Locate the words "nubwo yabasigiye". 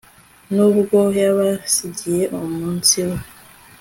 0.53-2.23